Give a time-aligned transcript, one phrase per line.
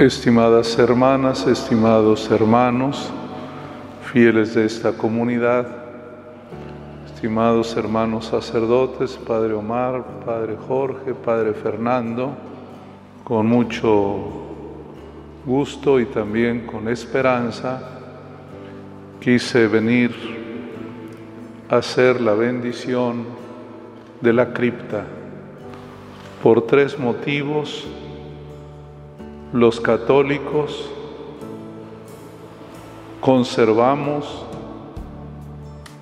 [0.00, 3.12] Estimadas hermanas, estimados hermanos,
[4.10, 5.66] fieles de esta comunidad,
[7.04, 12.32] estimados hermanos sacerdotes, Padre Omar, Padre Jorge, Padre Fernando,
[13.24, 14.20] con mucho
[15.44, 17.82] gusto y también con esperanza,
[19.20, 20.14] quise venir
[21.68, 23.26] a hacer la bendición
[24.22, 25.04] de la cripta
[26.42, 27.86] por tres motivos.
[29.52, 30.88] Los católicos
[33.20, 34.46] conservamos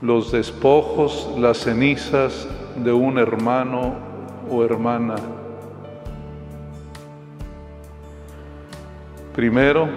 [0.02, 3.95] los despojos, las cenizas de un hermano
[4.51, 5.16] o hermana.
[9.34, 9.88] Primero,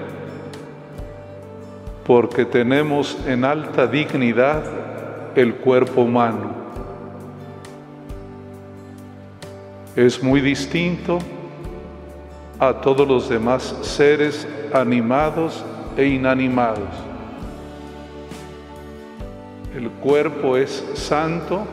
[2.05, 4.63] porque tenemos en alta dignidad
[5.35, 6.51] el cuerpo humano.
[9.95, 11.19] Es muy distinto
[12.61, 15.65] a todos los demás seres animados
[15.97, 16.89] e inanimados.
[19.75, 21.65] El cuerpo es santo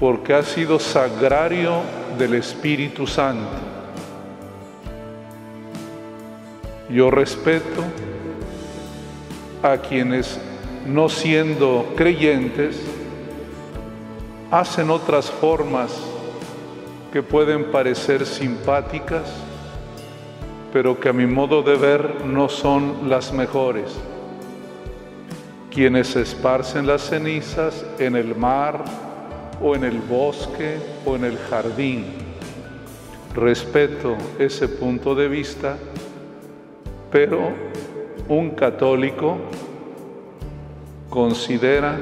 [0.00, 1.82] porque ha sido sagrario
[2.18, 3.46] del Espíritu Santo.
[6.90, 7.84] Yo respeto
[9.62, 10.36] a quienes,
[10.84, 12.82] no siendo creyentes,
[14.50, 16.17] hacen otras formas
[17.12, 19.32] que pueden parecer simpáticas,
[20.72, 23.96] pero que a mi modo de ver no son las mejores.
[25.70, 28.84] Quienes esparcen las cenizas en el mar
[29.62, 32.04] o en el bosque o en el jardín.
[33.34, 35.76] Respeto ese punto de vista,
[37.10, 37.52] pero
[38.28, 39.38] un católico
[41.08, 41.98] considera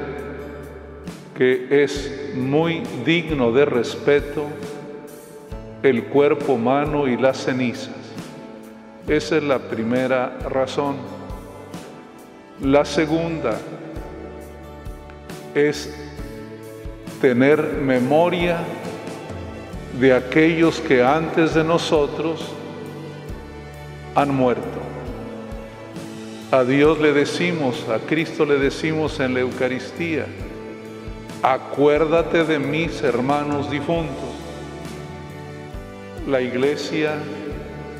[1.37, 4.45] que es muy digno de respeto
[5.83, 7.93] el cuerpo humano y las cenizas.
[9.07, 10.95] Esa es la primera razón.
[12.61, 13.57] La segunda
[15.53, 15.93] es
[17.21, 18.59] tener memoria
[19.99, 22.53] de aquellos que antes de nosotros
[24.15, 24.63] han muerto.
[26.51, 30.25] A Dios le decimos, a Cristo le decimos en la Eucaristía,
[31.43, 34.26] acuérdate de mis hermanos difuntos
[36.27, 37.13] la iglesia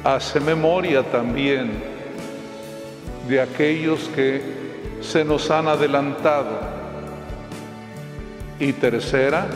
[0.04, 1.72] hace memoria también
[3.28, 4.42] de aquellos que
[5.02, 6.60] se nos han adelantado.
[8.60, 9.48] Y tercera,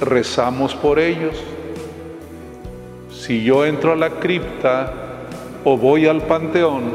[0.00, 1.36] rezamos por ellos.
[3.10, 4.92] Si yo entro a la cripta
[5.64, 6.92] o voy al panteón,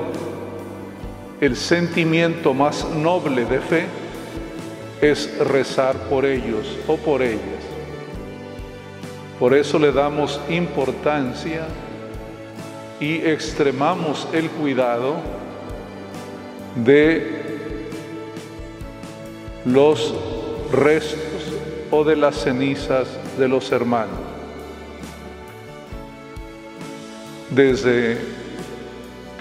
[1.42, 3.86] el sentimiento más noble de fe
[5.02, 7.63] es rezar por ellos o por ellas.
[9.40, 11.66] Por eso le damos importancia
[13.00, 15.16] y extremamos el cuidado
[16.76, 17.44] de
[19.66, 20.14] los
[20.72, 21.20] restos
[21.92, 23.08] o de las cenizas
[23.38, 24.20] de los hermanos.
[27.50, 28.18] Desde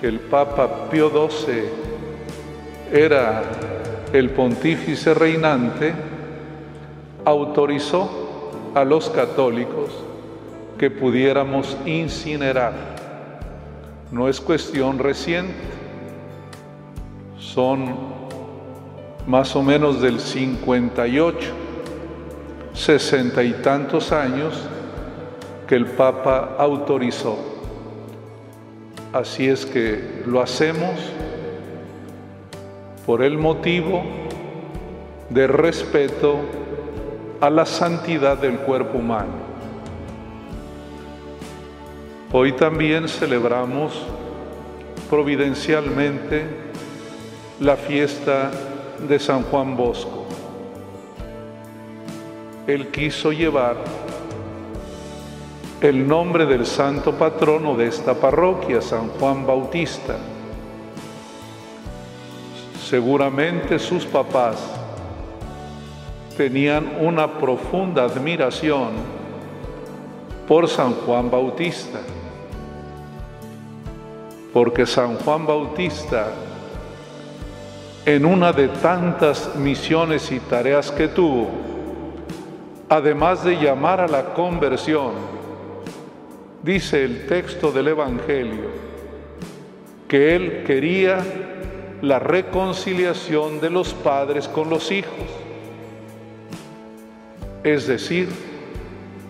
[0.01, 1.65] que el Papa Pío XII
[2.93, 3.43] era
[4.13, 5.95] el pontífice reinante,
[7.25, 8.22] autorizó
[8.75, 9.91] a los católicos
[10.79, 12.73] que pudiéramos incinerar.
[14.11, 15.55] No es cuestión reciente,
[17.39, 17.95] son
[19.27, 21.39] más o menos del 58,
[22.73, 24.55] sesenta y tantos años
[25.67, 27.39] que el Papa autorizó.
[29.13, 30.99] Así es que lo hacemos
[33.07, 34.03] por el motivo
[35.31, 36.62] de respeto
[37.43, 39.33] a la santidad del cuerpo humano.
[42.31, 44.01] Hoy también celebramos
[45.11, 46.47] providencialmente
[47.59, 48.53] la fiesta
[49.09, 50.25] de San Juan Bosco.
[52.69, 53.75] Él quiso llevar
[55.81, 60.17] el nombre del santo patrono de esta parroquia, San Juan Bautista.
[62.89, 64.82] Seguramente sus papás
[66.37, 68.91] tenían una profunda admiración
[70.49, 72.01] por San Juan Bautista,
[74.53, 76.29] porque San Juan Bautista,
[78.05, 81.49] en una de tantas misiones y tareas que tuvo,
[82.89, 85.13] además de llamar a la conversión,
[86.63, 88.71] dice el texto del Evangelio,
[90.09, 91.25] que él quería
[92.03, 95.43] la reconciliación de los padres con los hijos
[97.65, 98.29] es decir,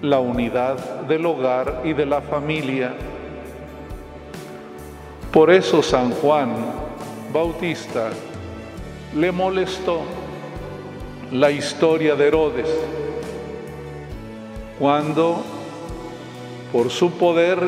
[0.00, 2.94] la unidad del hogar y de la familia,
[5.32, 6.52] Por eso San Juan
[7.32, 8.11] Bautista
[9.17, 10.02] le molestó
[11.31, 12.69] la historia de Herodes,
[14.79, 15.43] cuando
[16.70, 17.58] por su poder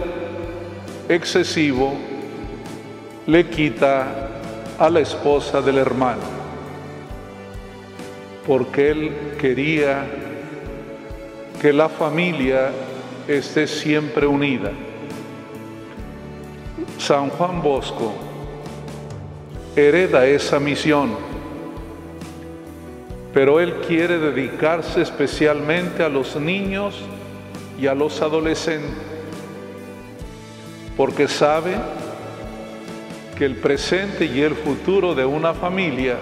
[1.08, 1.94] excesivo
[3.26, 4.28] le quita
[4.78, 6.20] a la esposa del hermano,
[8.46, 10.04] porque él quería
[11.64, 12.70] que la familia
[13.26, 14.70] esté siempre unida.
[16.98, 18.12] San Juan Bosco
[19.74, 21.16] hereda esa misión,
[23.32, 27.00] pero él quiere dedicarse especialmente a los niños
[27.80, 28.98] y a los adolescentes,
[30.98, 31.76] porque sabe
[33.38, 36.16] que el presente y el futuro de una familia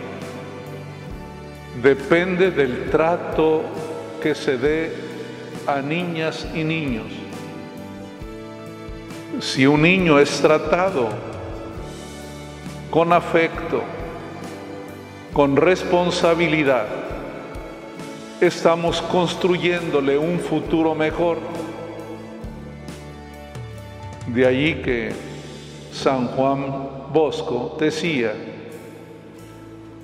[1.83, 3.63] depende del trato
[4.23, 5.12] que se dé
[5.67, 7.07] a niñas y niños.
[9.41, 11.09] Si un niño es tratado
[12.91, 13.83] con afecto,
[15.33, 16.87] con responsabilidad,
[18.41, 21.39] estamos construyéndole un futuro mejor.
[24.27, 25.13] De allí que
[25.93, 28.33] San Juan Bosco decía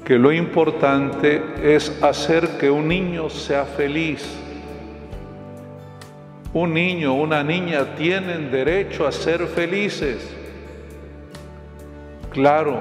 [0.04, 4.26] que lo importante es hacer que un niño sea feliz.
[6.54, 10.34] Un niño, una niña tienen derecho a ser felices.
[12.30, 12.78] Claro,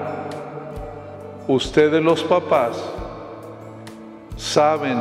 [1.47, 2.81] ustedes los papás
[4.37, 4.97] saben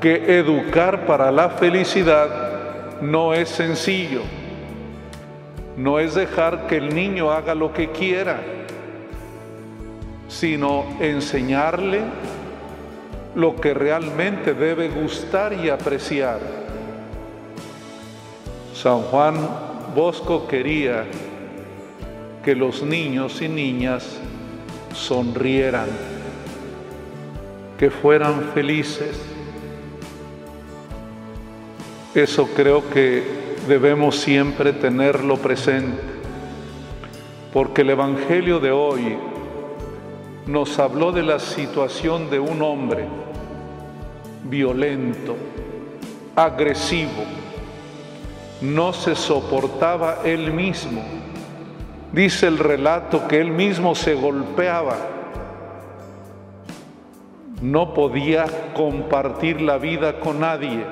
[0.00, 4.22] que educar para la felicidad no es sencillo.
[5.76, 8.40] No es dejar que el niño haga lo que quiera,
[10.28, 12.02] sino enseñarle
[13.34, 16.61] lo que realmente debe gustar y apreciar.
[18.82, 19.36] San Juan
[19.94, 21.04] Bosco quería
[22.44, 24.18] que los niños y niñas
[24.92, 25.86] sonrieran,
[27.78, 29.20] que fueran felices.
[32.12, 33.22] Eso creo que
[33.68, 36.02] debemos siempre tenerlo presente,
[37.52, 39.16] porque el Evangelio de hoy
[40.48, 43.04] nos habló de la situación de un hombre
[44.42, 45.36] violento,
[46.34, 47.41] agresivo,
[48.62, 51.02] no se soportaba él mismo
[52.12, 54.96] Dice el relato que él mismo se golpeaba.
[57.62, 58.44] No podía
[58.74, 60.84] compartir la vida con nadie.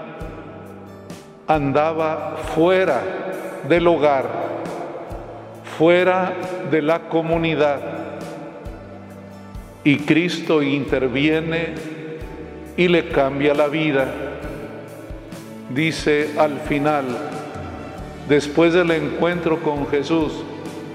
[1.46, 3.02] Andaba fuera
[3.68, 4.24] del hogar,
[5.76, 6.32] fuera
[6.70, 7.80] de la comunidad.
[9.84, 11.74] Y Cristo interviene
[12.78, 14.06] y le cambia la vida.
[15.68, 17.04] Dice al final,
[18.30, 20.32] después del encuentro con Jesús,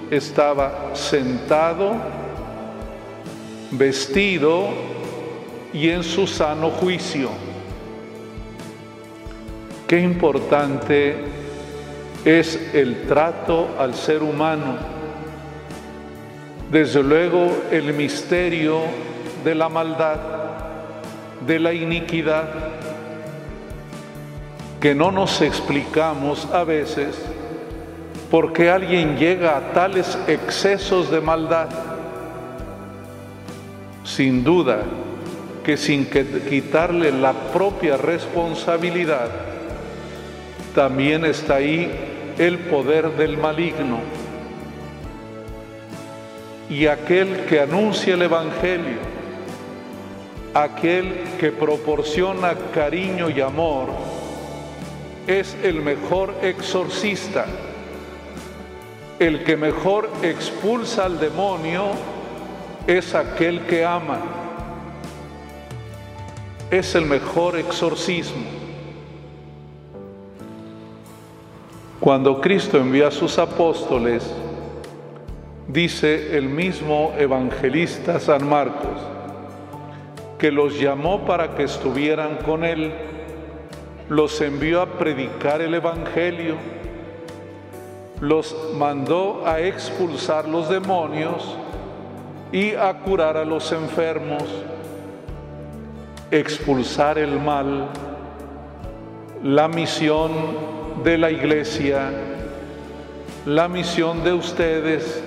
[0.09, 1.93] estaba sentado,
[3.71, 4.69] vestido
[5.73, 7.29] y en su sano juicio.
[9.85, 11.17] Qué importante
[12.23, 14.77] es el trato al ser humano.
[16.71, 18.79] Desde luego el misterio
[19.43, 20.19] de la maldad,
[21.45, 22.47] de la iniquidad,
[24.79, 27.17] que no nos explicamos a veces
[28.29, 31.69] ¿Por qué alguien llega a tales excesos de maldad?
[34.03, 34.79] Sin duda
[35.63, 39.29] que sin quitarle la propia responsabilidad,
[40.73, 41.89] también está ahí
[42.37, 43.99] el poder del maligno.
[46.69, 48.97] Y aquel que anuncia el Evangelio,
[50.53, 53.89] aquel que proporciona cariño y amor,
[55.27, 57.45] es el mejor exorcista
[59.19, 61.85] el que mejor expulsa al demonio
[62.85, 64.19] es aquel que ama.
[66.69, 68.43] Es el mejor exorcismo.
[72.01, 74.29] Cuando Cristo envía a sus apóstoles,
[75.69, 78.99] dice el mismo evangelista San Marcos,
[80.37, 82.91] que los llamó para que estuvieran con él,
[84.09, 86.55] los envió a predicar el Evangelio
[88.21, 91.57] los mandó a expulsar los demonios
[92.51, 94.43] y a curar a los enfermos,
[96.31, 97.89] expulsar el mal,
[99.43, 100.31] la misión
[101.03, 102.11] de la iglesia,
[103.45, 105.21] la misión de ustedes,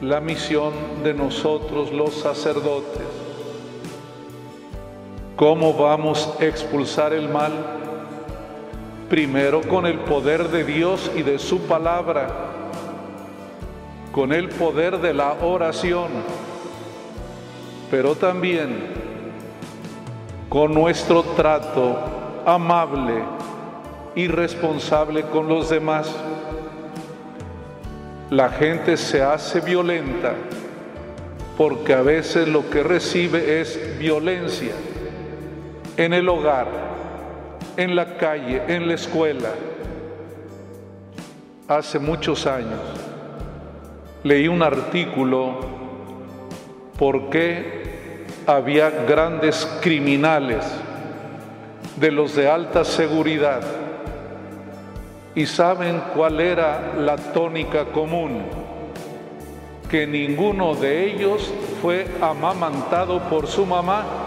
[0.00, 0.72] la misión
[1.04, 3.29] de nosotros los sacerdotes.
[5.40, 7.52] ¿Cómo vamos a expulsar el mal?
[9.08, 12.28] primero con el poder de Dios y de su palabra,
[14.12, 16.08] con el poder de la oración,
[17.90, 18.86] pero también
[20.48, 21.98] con nuestro trato
[22.46, 23.24] amable
[24.14, 26.14] y responsable con los demás.
[28.28, 30.34] La gente se hace violenta
[31.56, 34.72] porque a veces lo que recibe es violencia
[36.00, 36.66] en el hogar,
[37.76, 39.50] en la calle, en la escuela.
[41.68, 42.80] Hace muchos años
[44.24, 45.60] leí un artículo
[46.98, 50.64] por qué había grandes criminales
[51.96, 53.60] de los de alta seguridad
[55.34, 58.40] y saben cuál era la tónica común,
[59.90, 61.52] que ninguno de ellos
[61.82, 64.19] fue amamantado por su mamá,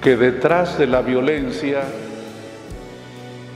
[0.00, 1.82] que detrás de la violencia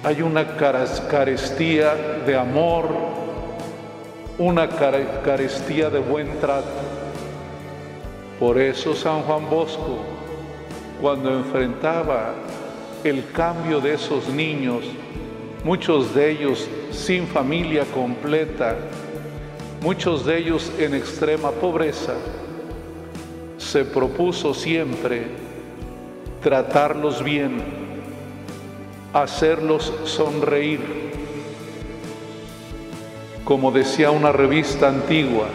[0.03, 1.95] hay una carestía
[2.27, 2.85] de amor,
[4.37, 6.69] una carestía de buen trato.
[8.39, 10.01] Por eso San Juan Bosco,
[11.01, 12.35] cuando enfrentaba
[13.03, 14.85] el cambio de esos niños,
[15.65, 18.77] muchos de ellos sin familia completa,
[19.81, 22.13] muchos de ellos en extrema pobreza,
[23.57, 25.44] se propuso siempre
[26.45, 27.57] tratarlos bien,
[29.15, 30.81] hacerlos sonreír.
[33.47, 35.47] Como decía una revista antigua,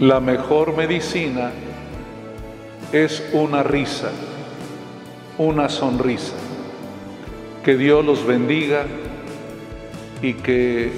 [0.00, 1.52] la mejor medicina
[2.92, 4.10] es una risa,
[5.38, 6.34] una sonrisa.
[7.64, 8.84] Que Dios los bendiga
[10.22, 10.90] y que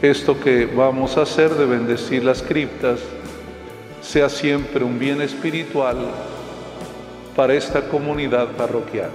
[0.00, 3.00] esto que vamos a hacer de bendecir las criptas
[4.02, 5.96] sea siempre un bien espiritual
[7.34, 9.10] para esta comunidad parroquial.